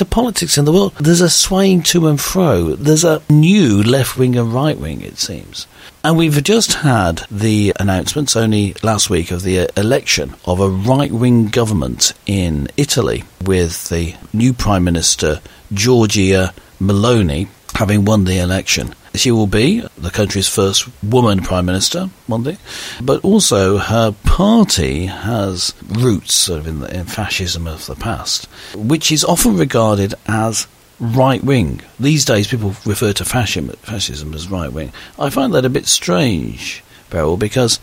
[0.00, 2.74] to politics in the world, there's a swaying to and fro.
[2.74, 5.66] There's a new left wing and right wing, it seems.
[6.02, 10.70] And we've just had the announcements only last week of the uh, election of a
[10.70, 18.38] right wing government in Italy with the new Prime Minister, Giorgia Meloni, having won the
[18.38, 18.94] election.
[19.14, 22.58] She will be the country's first woman prime minister, one thing,
[23.02, 28.46] but also her party has roots sort of in, the, in fascism of the past,
[28.74, 30.68] which is often regarded as
[31.00, 31.80] right wing.
[31.98, 34.92] These days, people refer to fascism, fascism as right wing.
[35.18, 37.76] I find that a bit strange, Beryl, because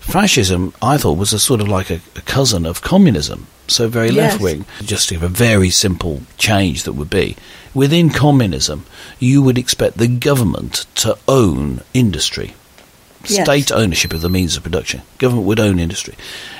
[0.00, 4.10] fascism, I thought, was a sort of like a, a cousin of communism, so very
[4.10, 4.32] Yes.
[4.32, 4.64] left wing.
[4.82, 7.36] Just to give a very simple change that would be
[7.74, 8.84] within communism,
[9.18, 12.54] you would expect the government to own industry.
[13.26, 13.44] Yes.
[13.44, 15.02] State ownership of the means of production.
[15.18, 16.14] Government would own industry.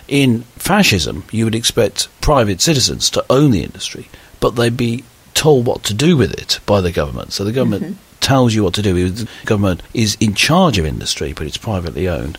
[0.06, 5.02] In fascism, you would expect private citizens to own the industry, but they'd be
[5.34, 7.32] told what to do with it by the government.
[7.32, 7.94] So the government mm-hmm.
[8.22, 9.10] Tells you what to do.
[9.10, 12.38] The government is in charge of industry, but it's privately owned.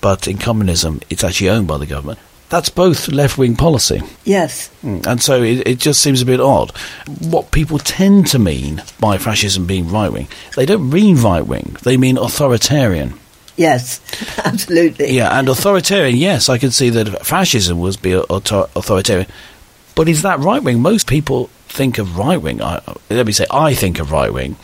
[0.00, 2.18] But in communism, it's actually owned by the government.
[2.50, 4.00] That's both left wing policy.
[4.24, 4.70] Yes.
[4.84, 6.72] Mm, And so it, it just seems a bit odd.
[7.20, 11.76] What people tend to mean by fascism being right wing, they don't mean right wing,
[11.82, 13.14] they mean authoritarian.
[13.56, 14.00] Yes.
[14.44, 15.12] Absolutely.
[15.12, 19.28] Yeah, and authoritarian, yes, I can see that fascism was be author- authoritarian.
[19.94, 20.80] But is that right wing?
[20.80, 22.60] Most people think of right wing.
[22.62, 24.56] I, let me say, I think of right wing.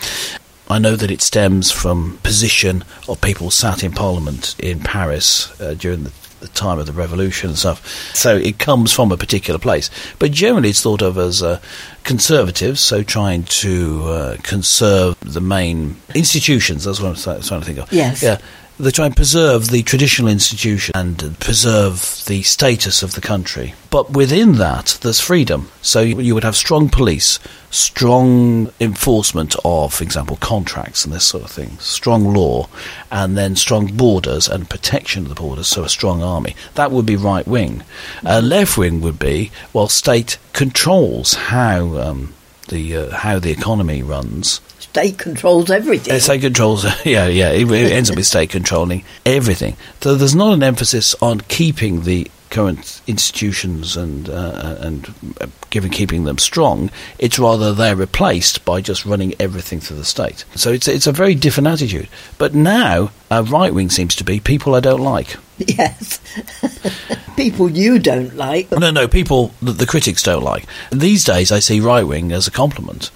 [0.69, 5.75] I know that it stems from position of people sat in Parliament in Paris uh,
[5.75, 7.87] during the, the time of the revolution and stuff.
[8.15, 9.91] So it comes from a particular place.
[10.19, 11.61] But generally, it's thought of as uh,
[12.03, 16.85] conservatives, so trying to uh, conserve the main institutions.
[16.85, 17.93] That's what I'm trying trying to think of.
[17.93, 18.23] Yes.
[18.23, 18.39] Yeah.
[18.79, 23.75] They try and preserve the traditional institution and preserve the status of the country.
[23.89, 25.71] But within that, there's freedom.
[25.81, 27.39] So you, you would have strong police,
[27.71, 32.69] strong enforcement of, for example, contracts and this sort of thing, strong law,
[33.11, 36.55] and then strong borders and protection of the borders, so a strong army.
[36.75, 37.83] That would be right wing.
[38.23, 41.97] Uh, left wing would be, well, state controls how.
[41.97, 42.35] Um,
[42.69, 44.61] the uh, how the economy runs,
[44.97, 46.15] State controls everything.
[46.15, 47.51] uh, State controls, yeah, yeah.
[47.51, 49.77] It, it ends up with state controlling everything.
[50.01, 55.91] So there's not an emphasis on keeping the current institutions and uh, and uh, giving
[55.91, 56.91] keeping them strong.
[57.19, 60.45] It's rather they're replaced by just running everything through the state.
[60.55, 62.09] So it's it's a very different attitude.
[62.39, 65.37] But now, uh, right wing seems to be people I don't like.
[65.59, 66.21] Yes.
[67.37, 68.71] People you don't like.
[68.71, 70.67] No, no, people that the critics don't like.
[70.93, 73.11] These days, I see right wing as a compliment.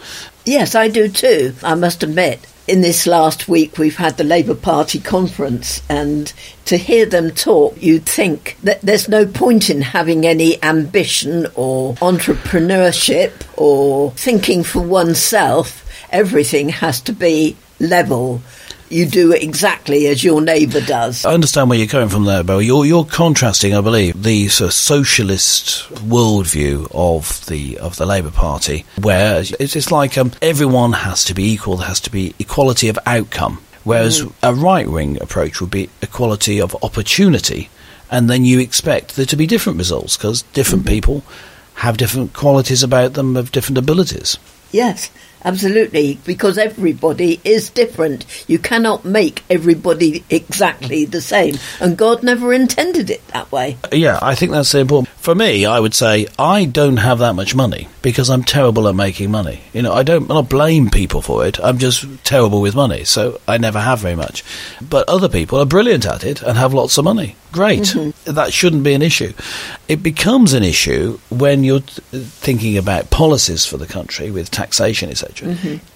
[0.47, 2.41] Yes, I do too, I must admit.
[2.71, 6.33] In this last week, we've had the Labour Party conference, and
[6.67, 11.95] to hear them talk, you'd think that there's no point in having any ambition or
[11.97, 15.85] entrepreneurship or thinking for oneself.
[16.11, 18.41] Everything has to be level.
[18.91, 21.25] You do exactly as your neighbour does.
[21.25, 22.61] I understand where you're coming from there, Bill.
[22.61, 28.33] You're, you're contrasting, I believe, the sort of socialist worldview of the of the Labour
[28.33, 31.77] Party, where it's, it's like um, everyone has to be equal.
[31.77, 33.63] There has to be equality of outcome.
[33.85, 37.71] Whereas a right wing approach would be equality of opportunity,
[38.11, 41.23] and then you expect there to be different results because different people
[41.75, 44.37] have different qualities about them, of different abilities.
[44.73, 45.11] Yes,
[45.45, 48.27] absolutely, because everybody is different.
[48.49, 53.77] You cannot make everybody exactly the same, and God never intended it that way.
[53.93, 55.09] Yeah, I think that's important.
[55.17, 58.95] For me, I would say I don't have that much money because I'm terrible at
[58.95, 59.61] making money.
[59.73, 61.59] You know, I don't I blame people for it.
[61.61, 64.45] I'm just terrible with money, so I never have very much.
[64.81, 67.37] But other people are brilliant at it and have lots of money.
[67.53, 67.81] Great.
[67.81, 68.33] Mm-hmm.
[68.33, 69.33] That shouldn't be an issue.
[69.89, 75.11] It becomes an issue when you're th- thinking about policies for the country with taxation,
[75.11, 75.30] etc.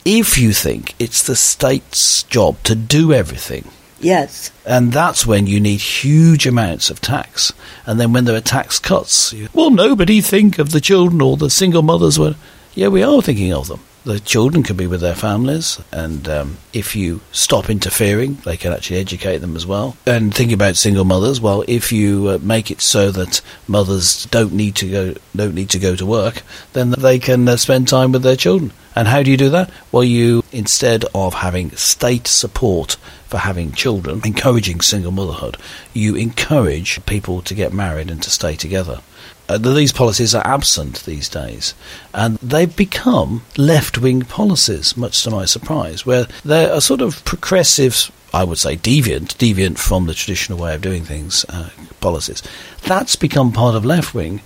[0.04, 3.69] If you think it's the state's job to do everything,
[4.00, 7.52] Yes, and that's when you need huge amounts of tax.
[7.86, 11.36] And then when there are tax cuts, you, well, nobody think of the children or
[11.36, 12.19] the single mothers.
[12.19, 12.34] Well,
[12.75, 13.81] yeah, we are thinking of them.
[14.04, 18.70] The children can be with their families, and um, if you stop interfering, they can
[18.70, 19.96] actually educate them as well.
[20.04, 24.52] And thinking about single mothers, well, if you uh, make it so that mothers don't
[24.52, 26.42] need to go don't need to go to work,
[26.74, 28.72] then they can uh, spend time with their children.
[28.94, 29.70] And how do you do that?
[29.90, 35.56] Well, you instead of having state support for having children, encouraging single motherhood,
[35.94, 39.00] you encourage people to get married and to stay together.
[39.49, 41.75] Uh, these policies are absent these days,
[42.14, 47.23] and they've become left wing policies, much to my surprise, where they're a sort of
[47.25, 51.69] progressive, I would say deviant, deviant from the traditional way of doing things, uh,
[52.00, 52.43] policies.
[52.82, 54.41] That's become part of left wing.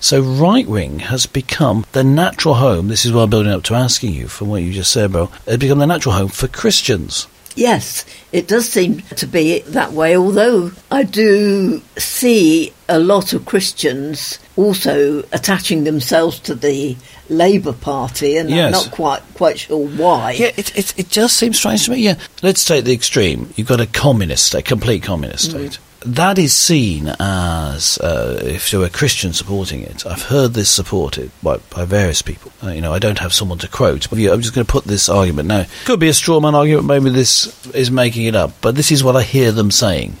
[0.00, 2.88] So right wing has become the natural home.
[2.88, 5.32] This is what I'm building up to asking you from what you just said, Beryl.
[5.46, 7.28] It's become the natural home for Christians.
[7.56, 13.46] Yes, it does seem to be that way, although I do see a lot of
[13.46, 16.96] Christians also attaching themselves to the
[17.28, 18.66] Labour Party, and Yes.
[18.66, 20.32] I'm not quite quite sure why.
[20.32, 21.98] Yeah, it, it, it just seems strange to me.
[21.98, 23.52] Yeah, let's take the extreme.
[23.56, 25.50] You've got a communist state, complete communist mm.
[25.50, 25.78] state.
[26.04, 31.30] That is seen as, uh, if there were Christian supporting it, I've heard this supported
[31.42, 32.52] by, by various people.
[32.62, 34.84] Uh, you know, I don't have someone to quote, but I'm just going to put
[34.84, 35.66] this argument now.
[35.84, 39.04] Could be a straw man argument, maybe this is making it up, but this is
[39.04, 40.16] what I hear them saying.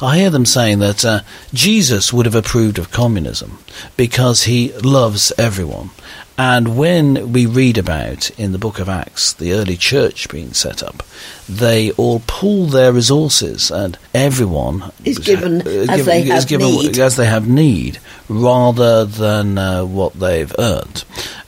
[0.00, 1.20] I hear them saying that uh,
[1.52, 3.58] Jesus would have approved of communism
[3.96, 5.90] because he loves everyone.
[6.36, 10.82] And when we read about in the book of Acts the early church being set
[10.82, 11.04] up,
[11.48, 16.98] they all pool their resources and everyone Is given as they is have given need.
[16.98, 17.98] as they have need
[18.28, 21.04] rather than uh, what they've earned.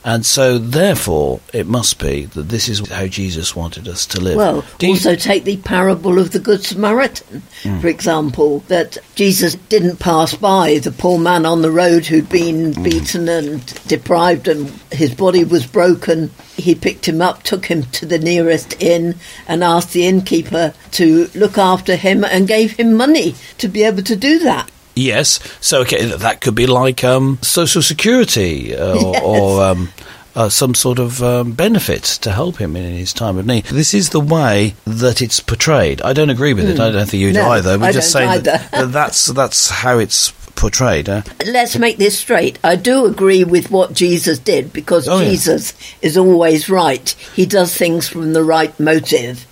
[0.06, 4.36] And so, therefore, it must be that this is how Jesus wanted us to live.
[4.36, 7.80] Well, Do you- also take the parable of the Good Samaritan, Hmm.
[7.80, 12.72] for example, that Jesus didn't pass by the poor man on the road who'd been
[12.74, 12.82] Hmm.
[12.84, 16.30] beaten and deprived and his body was broken.
[16.56, 19.16] He picked him up, took him to the nearest inn,
[19.48, 24.04] and asked the innkeeper to look after him and gave him money to be able
[24.04, 24.70] to do that.
[24.96, 25.38] Yes.
[25.60, 29.22] So okay, that could be like um, social security uh, or, Yes.
[29.24, 29.88] or um,
[30.34, 33.64] uh, some sort of um, benefit to help him in his time of need.
[33.66, 36.00] This is the way that it's portrayed.
[36.02, 36.80] I don't agree with it.
[36.80, 37.44] I don't think you do Hmm.
[37.46, 37.78] No, either.
[37.78, 41.08] We're I just saying that, that that's that's how it's portrayed.
[41.44, 42.58] Let's make this straight.
[42.64, 45.28] I do agree with what Jesus did because Oh, yeah.
[45.28, 47.06] Jesus is always right.
[47.34, 49.44] He does things from the right motive.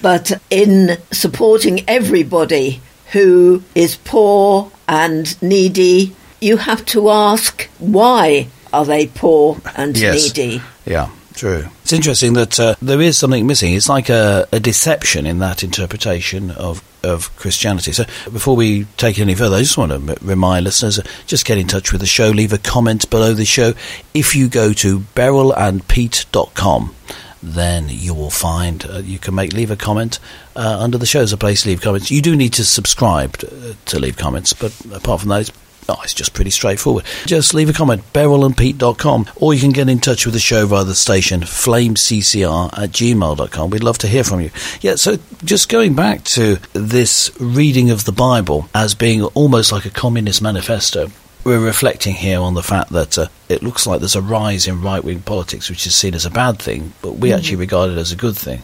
[0.00, 2.80] But in supporting everybody
[3.12, 10.34] who is poor and needy, you have to ask why are they poor and Yes.
[10.36, 10.62] needy?
[10.86, 11.66] Yeah, true.
[11.82, 13.74] It's interesting that uh, there is something missing.
[13.74, 17.90] It's like a, a deception in that interpretation of of Christianity.
[17.90, 21.02] So before we take it any further, I just want to m- remind listeners, uh,
[21.26, 23.74] just get in touch with the show, leave a comment below the show.
[24.14, 26.94] If you go to berylandpete.com,
[27.42, 30.18] then you will find uh, you can make leave a comment
[30.54, 31.18] uh, under the show.
[31.18, 32.10] There's a place to leave comments.
[32.10, 35.52] You do need to subscribe to, to leave comments, but apart from that, it's
[35.88, 37.04] Oh, it's just pretty straightforward.
[37.26, 40.84] Just leave a comment, berylandpete.com, or you can get in touch with the show via
[40.84, 43.70] the station, flamecr at gmail.com.
[43.70, 44.50] We'd love to hear from you.
[44.80, 49.84] Yeah, so just going back to this reading of the Bible as being almost like
[49.84, 51.10] a communist manifesto,
[51.44, 54.80] we're reflecting here on the fact that uh, it looks like there's a rise in
[54.80, 57.98] right wing politics, which is seen as a bad thing, but we actually regard it
[57.98, 58.62] as a good thing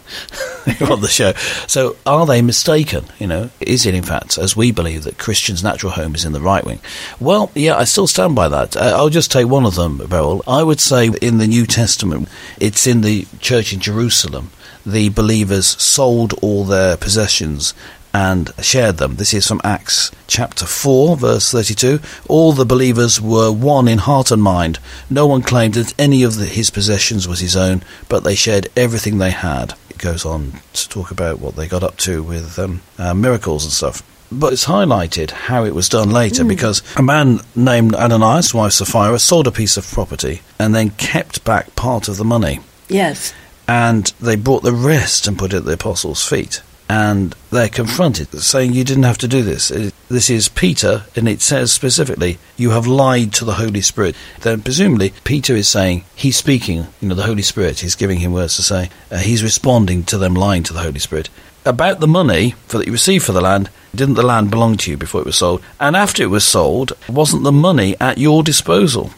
[0.91, 1.33] on the show.
[1.67, 3.05] So, are they mistaken?
[3.19, 6.33] You know, is it in fact, as we believe, that Christians' natural home is in
[6.33, 6.81] the right wing?
[7.19, 8.77] Well, yeah, I still stand by that.
[8.77, 10.43] Uh, I'll just take one of them, Beryl.
[10.47, 12.29] I would say in the New Testament,
[12.61, 14.51] it's in the church in Jerusalem.
[14.87, 17.75] The believers sold all their possessions
[18.19, 19.15] and shared them.
[19.15, 22.01] This is from Acts chapter 4, verse 32.
[22.29, 24.81] All the believers were one in heart and mind.
[25.09, 28.67] No one claimed that any of the, his possessions was his own, but they shared
[28.77, 29.75] everything they had.
[29.89, 33.63] It goes on to talk about what they got up to with um, uh, miracles
[33.65, 34.03] and stuff.
[34.33, 39.21] But it's highlighted how it was done later because a man named Ananias, wife Sapphira,
[39.21, 43.33] sold a piece of property and then kept back part of the money Yes.
[43.69, 46.63] and they brought the rest and put it at the apostles' feet.
[46.91, 49.71] And they're confronted, saying, You didn't have to do this.
[49.71, 54.17] It- This is Peter, and it says specifically, You have lied to the Holy Spirit.
[54.41, 58.33] Then, presumably, Peter is saying, He's speaking, you know, the Holy Spirit, he's giving him
[58.33, 58.89] words to say.
[59.11, 61.29] Uh, he's responding to them lying to the Holy Spirit.
[61.67, 64.91] About the money for, that you received for the land, didn't the land belong to
[64.91, 65.61] you before it was sold?
[65.79, 69.11] And after it was sold, wasn't the money at your disposal?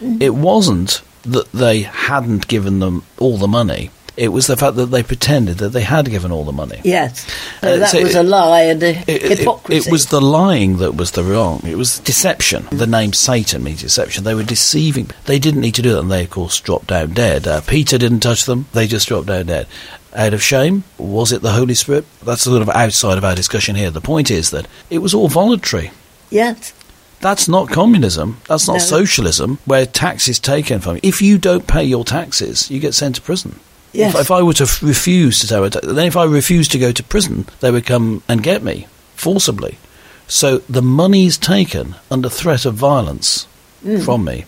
[0.00, 3.90] It wasn't that they hadn't given them all the money.
[4.16, 6.80] It was the fact that they pretended that they had given all the money.
[6.84, 7.26] Yes.
[7.60, 9.88] So Uh, that so was it- a lie and a It, it- hypocrisy.
[9.88, 11.60] it was the lying that was the wrong.
[11.66, 12.66] It was deception.
[12.72, 14.24] The name Satan means deception.
[14.24, 15.10] They were deceiving.
[15.26, 17.46] They didn't need to do that, and they, of course, dropped down dead.
[17.46, 18.66] Uh, Peter didn't touch them.
[18.72, 19.66] They just dropped down dead.
[20.14, 20.84] Out of shame?
[20.96, 22.06] Was it the Holy Spirit?
[22.24, 23.90] That's sort of outside of our discussion here.
[23.90, 25.90] The point is that it was all voluntary.
[26.30, 26.72] Yes.
[27.20, 28.38] That's not communism.
[28.48, 28.78] That's not No.
[28.78, 31.00] socialism, where tax is taken from you.
[31.02, 33.56] If you don't pay your taxes, you get sent to prison.
[33.96, 34.14] Yes.
[34.14, 37.02] If, if I were to f- refuse to then if I refuse to go to
[37.02, 39.78] prison, they would come and get me forcibly.
[40.28, 43.46] So the money is taken under threat of violence
[44.04, 44.44] from me,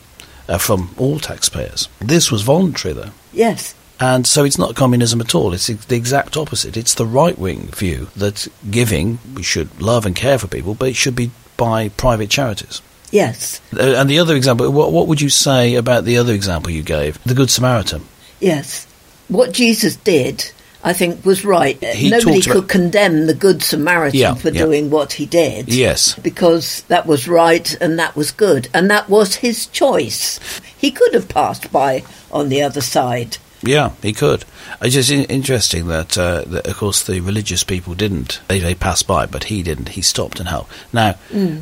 [0.49, 1.89] uh, from all taxpayers.
[2.01, 3.11] This was voluntary, though.
[3.33, 3.75] Yes.
[4.01, 5.53] And so it's not communism at all.
[5.53, 6.77] It's the exact opposite.
[6.77, 10.89] It's the right wing view that giving, we should love and care for people, but
[10.89, 12.83] it should be by private charities.
[13.11, 16.71] Yes, Uh, And the other example, what, what would you say about the other example
[16.73, 18.03] you gave, the Good Samaritan?
[18.41, 18.87] yes.
[19.29, 20.51] What Jesus did,
[20.83, 21.83] I think, was right.
[21.85, 24.63] He Nobody about- could condemn the Good Samaritan Yeah, for yeah.
[24.63, 25.69] doing what he did.
[25.73, 26.15] Yes.
[26.23, 28.69] Because that was right and that was good.
[28.73, 30.41] And that was his choice.
[30.77, 33.37] He could have passed by on the other side.
[33.61, 34.45] Yeah, he could.
[34.81, 38.41] It's just in- interesting that, uh, that, of course, the religious people didn't.
[38.47, 39.91] They, they passed by, but he didn't.
[39.91, 40.71] He stopped and helped.
[40.93, 41.15] Now,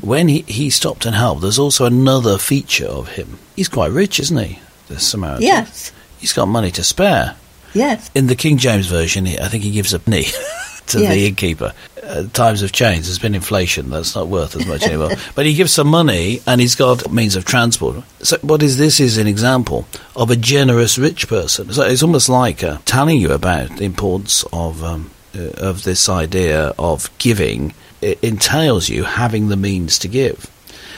[0.03, 3.39] when he, he stopped and helped, there's also another feature of him.
[3.57, 4.59] He's quite rich, isn't he?
[4.89, 5.43] The Samaritan.
[5.43, 7.35] Yes, He's got money to spare.
[7.77, 8.11] Yes.
[8.15, 10.25] In the King James version, I think he gives a penny
[10.87, 11.13] to Yes.
[11.15, 11.73] the innkeeper.
[12.03, 13.09] Uh, times have changed.
[13.09, 13.91] There's been inflation.
[13.91, 15.11] That's not worth as much anymore.
[15.35, 18.05] But he gives some money, and he's got means of transport.
[18.23, 19.01] So, what is this?
[19.01, 21.73] Is an example of a generous rich person.
[21.73, 26.09] So it's almost like uh, telling you about the importance of um, uh, of this
[26.09, 27.75] idea of giving.
[28.03, 30.47] It entails you having the means to give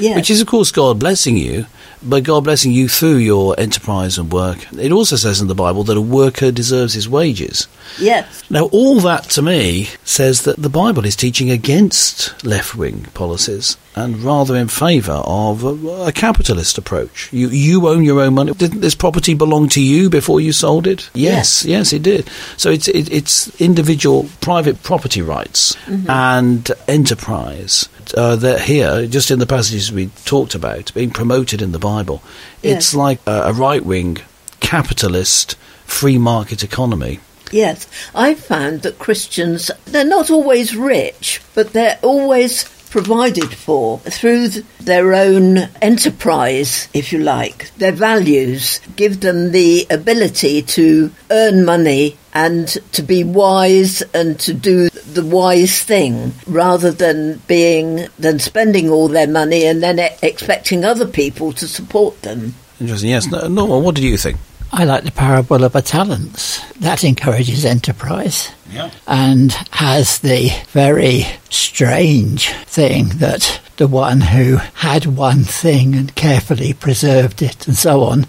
[0.00, 0.16] Yes.
[0.16, 1.64] which is of course God blessing you,
[2.02, 4.58] but God blessing you through your enterprise and work.
[4.72, 7.68] It also says in the Bible that a worker deserves his wages.
[7.98, 8.42] yes.
[8.50, 13.76] Now, all that to me says that the Bible is teaching against left wing policies
[13.98, 17.32] and rather in favour of a, a capitalist approach.
[17.32, 18.52] You, you own your own money.
[18.52, 21.10] Didn't this property belong to you before you sold it?
[21.14, 22.28] Yes, yes, it did.
[22.56, 25.76] So it's, it, it's individual private property rights
[26.08, 27.88] and enterprise.
[28.16, 32.22] Uh, that here, just in the passages we talked about, being promoted in the Bible,
[32.62, 32.94] it's Yes.
[32.94, 34.16] like a, a right wing
[34.60, 41.98] capitalist free market economy Yes, I've found that Christians, they're not always rich, but they're
[42.02, 44.48] always provided for through
[44.80, 47.70] their own enterprise, if you like.
[47.76, 54.54] Their values give them the ability to earn money and to be wise and to
[54.54, 60.16] do the wise thing rather than being than spending all their money and then e-
[60.22, 62.54] expecting other people to support them.
[62.80, 63.10] Interesting.
[63.10, 63.26] Yes.
[63.26, 64.36] No, Norman, what do you think?
[64.70, 66.60] I like the parable of the talents.
[66.80, 68.90] That encourages enterprise Yeah.
[69.06, 76.72] and has the very strange thing that the one who had one thing and carefully
[76.72, 78.26] preserved it and so on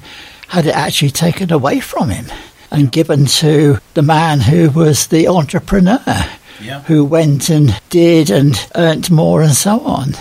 [0.48, 2.25] had it actually taken away from him
[2.72, 6.00] and given to the man who was the entrepreneur
[6.62, 6.81] Yeah.
[6.84, 10.13] who went and did and earned more and so on.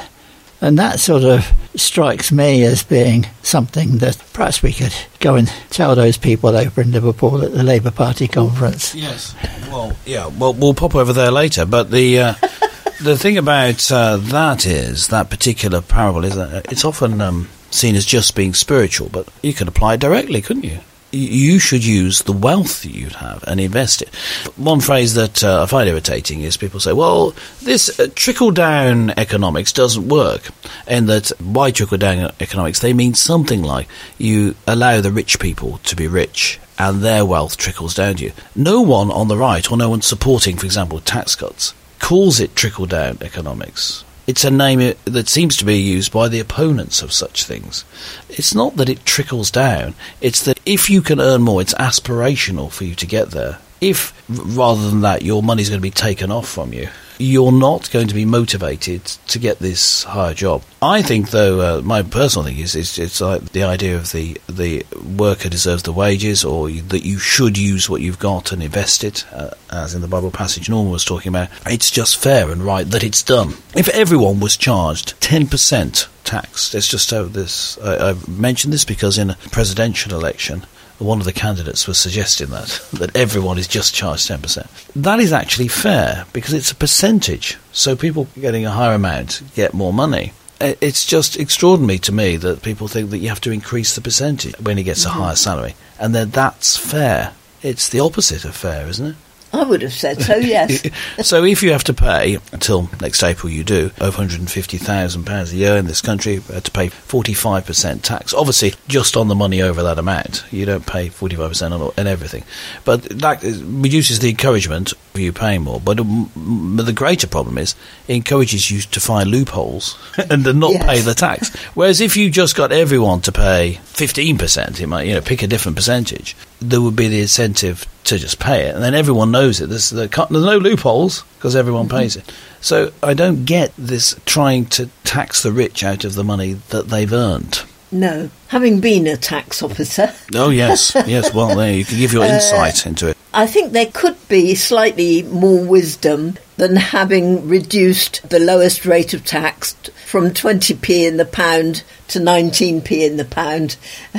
[0.61, 5.49] And that sort of strikes me as being something that perhaps we could go and
[5.71, 8.95] tell those people over in Liverpool at the Labour Party conference.
[8.95, 9.35] Yes.
[9.71, 10.27] Well, yeah.
[10.27, 11.65] Well, we'll pop over there later.
[11.65, 12.35] But the uh,
[13.00, 17.95] the thing about uh, that is that particular parable is that it's often um, seen
[17.95, 20.81] as just being spiritual, but you could apply it directly, couldn't you?
[21.11, 24.15] You should use the wealth that you'd have and invest it.
[24.57, 29.11] One phrase that uh, I find irritating is people say, well, this uh, trickle down
[29.17, 30.50] economics doesn't work.
[30.87, 32.81] And that why trickle down economics?
[32.81, 33.88] They mean something like
[34.19, 38.33] you allow the rich people to be rich and their wealth trickles down to you.
[38.55, 42.55] No one on the right, or no one supporting, for example, tax cuts, calls it
[42.55, 44.05] trickle down economics.
[44.28, 47.87] It's a name uh, that seems to be used by the opponents of such things.
[48.28, 52.70] It's not that it trickles down, it's that if you can earn more, it's aspirational
[52.70, 53.58] for you to get there.
[53.80, 56.88] If, rather than that, your money's going to be taken off from you,
[57.20, 60.62] you're not going to be motivated to get this higher job.
[60.80, 64.87] I think, though, uh, my personal thing is, it's like the idea of the the
[65.16, 69.02] worker deserves the wages, or you, that you should use what you've got and invest
[69.02, 71.49] it, uh, as in the Bible passage Norman was talking about.
[71.66, 73.54] It's just fair and right that it's done.
[73.75, 77.78] If everyone was charged ten percent tax, let's just have this.
[77.78, 80.66] I, I mentioned this because in a presidential election
[80.99, 84.93] one of the candidates was suggesting that that everyone is just charged 10%.
[84.95, 87.57] That is actually fair because it's a percentage.
[87.73, 90.33] So people getting a higher amount get more money.
[90.61, 94.59] It's just extraordinary to me that people think that you have to increase the percentage
[94.59, 95.21] when he gets a mm-hmm.
[95.21, 97.33] higher salary and then that's fair.
[97.62, 99.17] It's the opposite of fair, isn't it?
[99.52, 100.83] I would have said so, yes.
[101.26, 105.57] so if you have to pay until next April, you do over 150,000 pounds a
[105.57, 108.35] year in this country to pay 45% tax.
[108.35, 112.45] Obviously, just on the money over that amount, you don't pay 45% on, on everything.
[112.85, 115.81] But that reduces the encouragement of you paying more.
[115.81, 117.75] But um, m- the greater problem is
[118.07, 119.99] it encourages you to find loopholes
[120.31, 120.85] and to not Yes.
[120.87, 121.57] pay the tax.
[121.75, 125.47] Whereas if you just got everyone to pay 15%, it might you know pick a
[125.47, 129.61] different percentage, there would be the incentive to just pay it, and then everyone knows
[129.61, 129.69] it.
[129.69, 131.99] There's, there there's no loopholes because everyone mm-hmm.
[131.99, 132.31] pays it.
[132.61, 136.88] So I don't get this trying to tax the rich out of the money that
[136.88, 137.62] they've earned.
[137.91, 138.31] No.
[138.49, 141.33] Having been a tax officer, Oh yes, yes.
[141.33, 143.17] Well, there you can give your uh, insight into it.
[143.33, 149.25] I think there could be slightly more wisdom than having reduced the lowest rate of
[149.25, 149.75] tax
[150.05, 153.77] from 20p in the pound to 19p in the pound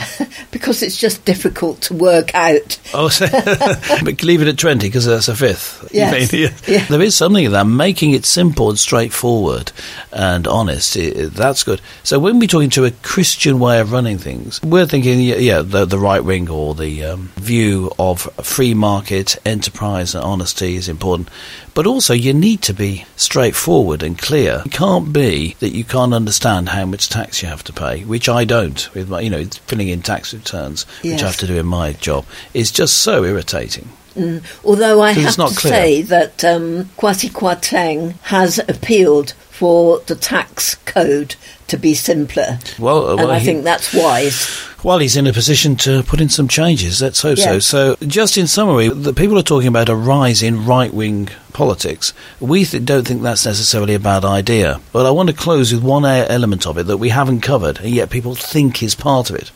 [0.51, 2.79] because it's just difficult to work out.
[2.93, 3.27] Oh, so,
[4.03, 5.89] but leave it at 20 because that's a fifth.
[5.91, 6.33] Yes.
[6.33, 6.49] yeah.
[6.67, 6.85] Yeah.
[6.85, 9.71] There is something in that, making it simple and straightforward
[10.11, 10.95] and honest.
[10.95, 11.81] It, that's good.
[12.03, 15.61] So when we're talking to a Christian way of running things, we're thinking, yeah, yeah
[15.61, 20.87] the, the right wing or the um, view of free market, enterprise and honesty is
[20.87, 21.29] important.
[21.73, 24.63] But also, you need to be straightforward and clear.
[24.65, 28.27] It can't be that you can't understand how much tax you have to pay, which
[28.29, 28.93] I don't.
[28.93, 31.93] With my, you know, filling in tax returns, which I have to do in my
[31.93, 33.89] job, is just so irritating.
[34.15, 34.43] Mm.
[34.65, 35.73] Although I have to clear.
[35.73, 41.35] say that um, Kwasi Kwarteng has appealed for the tax code
[41.67, 42.59] to be simpler.
[42.79, 44.65] Well, uh, and I he- think that's wise.
[44.81, 47.01] Well, he's in a position to put in some changes.
[47.01, 47.51] Let's hope so.
[47.55, 47.59] Yeah.
[47.59, 52.13] So, just in summary, the people are talking about a rise in right-wing politics.
[52.39, 54.79] We th- don't think that's necessarily a bad idea.
[54.93, 57.89] But I want to close with one element of it that we haven't covered, and
[57.89, 59.49] yet people think is part of it.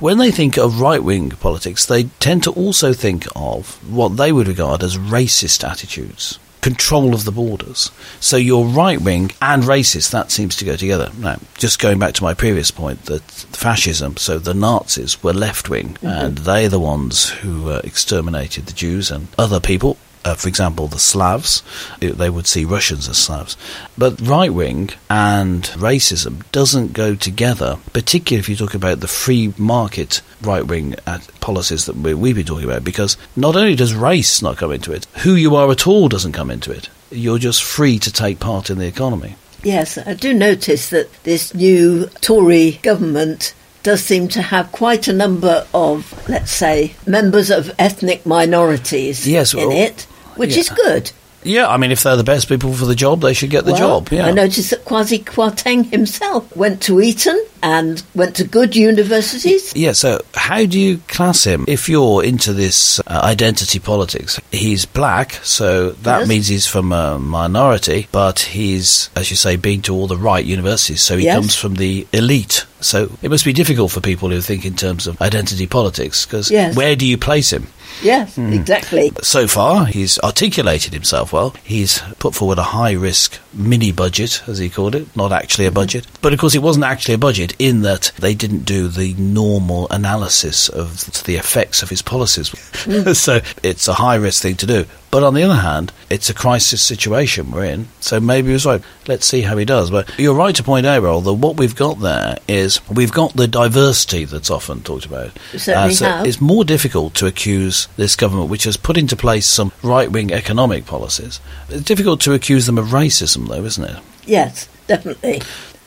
[0.00, 4.48] When they think of right-wing politics, they tend to also think of what they would
[4.48, 7.90] regard as racist attitudes control of the borders.
[8.20, 11.10] So you're right wing and racist, that seems to go together.
[11.18, 15.68] Now, just going back to my previous point that fascism, so the Nazis were left
[15.68, 19.98] wing and they're the ones who uh, exterminated the Jews and other people.
[20.24, 21.62] Uh, for example, the Slavs,
[22.00, 23.56] uh, they would see Russians as Slavs.
[23.98, 29.52] But right wing and racism doesn't go together, particularly if you talk about the free
[29.58, 30.94] market right wing
[31.40, 34.92] policies that we, we've been talking about, because not only does race not come into
[34.92, 36.88] it, who you are at all doesn't come into it.
[37.10, 39.34] You're just free to take part in the economy.
[39.64, 45.12] Yes, I do notice that this new Tory government does seem to have quite a
[45.12, 50.60] number of, let's say, members of ethnic minorities Yes, in well, it, which yeah.
[50.60, 51.12] is good.
[51.44, 53.72] Yeah, I mean, if they're the best people for the job, they should get the
[53.72, 54.12] Well, job.
[54.12, 54.26] Yeah.
[54.26, 59.72] I noticed that Kwasi Kwarteng himself went to Eton and went to good universities.
[59.74, 64.40] Yeah, so how do you class him if you're into this uh, identity politics?
[64.52, 66.28] He's black, so that Yes.
[66.28, 70.44] means he's from a minority, but he's, as you say, been to all the right
[70.44, 71.34] universities, so he Yes.
[71.34, 72.66] comes from the elite.
[72.80, 76.52] So it must be difficult for people who think in terms of identity politics, because
[76.52, 76.76] Yes.
[76.76, 77.66] where do you place him?
[78.02, 78.52] Yes, Hmm.
[78.52, 79.12] exactly.
[79.22, 81.54] So far, he's articulated himself well.
[81.62, 85.70] He's put forward a high risk mini budget, as he called it, not actually a
[85.70, 86.06] budget.
[86.20, 89.86] But of course, it wasn't actually a budget in that they didn't do the normal
[89.90, 92.48] analysis of the effects of his policies.
[93.18, 94.84] so it's a high risk thing to do.
[95.12, 97.88] But on the other hand, it's a crisis situation we're in.
[98.00, 98.82] So maybe he was right.
[99.06, 99.90] Let's see how he does.
[99.90, 103.36] But you're right to point out, Beryl, that what we've got there is we've got
[103.36, 105.38] the diversity that's often talked about.
[105.54, 106.26] Certainly so have.
[106.26, 110.32] it's more difficult to accuse this government, which has put into place some right wing
[110.32, 111.40] economic policies.
[111.68, 114.02] It's difficult to accuse them of racism, though, isn't it?
[114.24, 115.42] Yes, definitely.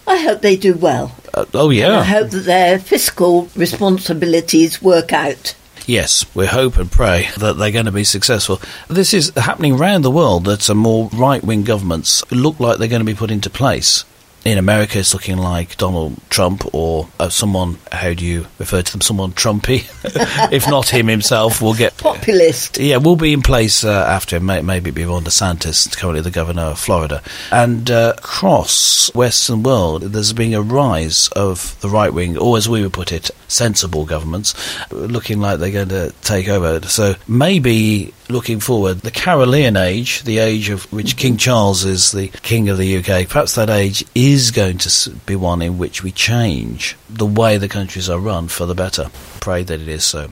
[0.06, 1.16] I hope they do well.
[1.34, 5.56] Uh, oh, I hope that their fiscal responsibilities work out.
[5.88, 8.60] Yes, we hope and pray that they're going to be successful.
[8.90, 12.88] This is happening around the world that some more right wing governments look like they're
[12.88, 14.04] going to be put into place.
[14.44, 18.92] In America, it's looking like Donald Trump or uh, someone, how do you refer to
[18.92, 19.02] them?
[19.02, 19.84] Someone Trumpy.
[20.54, 21.98] if not him himself, will get.
[21.98, 22.78] Populist.
[22.78, 24.46] Yeah, we'll be in place uh, after him.
[24.46, 27.24] May- Maybe it'll be Ron DeSantis, currently the governor of Florida.
[27.52, 32.70] And uh, across Western world, there's been a rise of the right wing, or as
[32.70, 34.54] we would put it, sensible governments,
[34.92, 36.86] looking like they're going to take over.
[36.88, 42.28] So maybe looking forward, the Carolean age, the age of which King Charles is the
[42.28, 46.12] king of the UK, perhaps that age is going to be one in which we
[46.12, 49.10] change the way the countries are run for the better.
[49.40, 50.32] Pray that it is so.